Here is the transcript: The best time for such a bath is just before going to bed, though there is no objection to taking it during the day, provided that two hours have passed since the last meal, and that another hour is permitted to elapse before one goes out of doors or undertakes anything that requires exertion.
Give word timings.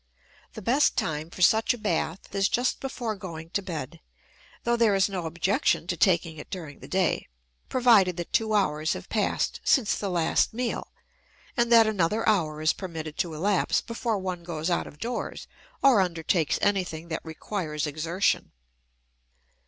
The 0.53 0.63
best 0.63 0.97
time 0.97 1.29
for 1.29 1.43
such 1.43 1.75
a 1.75 1.77
bath 1.77 2.33
is 2.33 2.49
just 2.49 2.79
before 2.79 3.15
going 3.15 3.51
to 3.51 3.61
bed, 3.61 3.99
though 4.63 4.75
there 4.75 4.95
is 4.95 5.07
no 5.07 5.27
objection 5.27 5.85
to 5.85 5.95
taking 5.95 6.37
it 6.37 6.49
during 6.49 6.79
the 6.79 6.87
day, 6.87 7.27
provided 7.69 8.17
that 8.17 8.33
two 8.33 8.55
hours 8.55 8.93
have 8.93 9.09
passed 9.09 9.61
since 9.63 9.95
the 9.95 10.09
last 10.09 10.55
meal, 10.55 10.91
and 11.55 11.71
that 11.71 11.85
another 11.85 12.27
hour 12.27 12.63
is 12.63 12.73
permitted 12.73 13.15
to 13.19 13.35
elapse 13.35 13.79
before 13.79 14.17
one 14.17 14.41
goes 14.41 14.71
out 14.71 14.87
of 14.87 14.97
doors 14.97 15.45
or 15.83 16.01
undertakes 16.01 16.57
anything 16.63 17.09
that 17.09 17.23
requires 17.23 17.85
exertion. 17.85 18.53